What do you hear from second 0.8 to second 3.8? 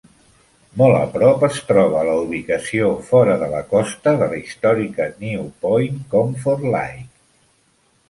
Molt a prop es troba la ubicació fora de la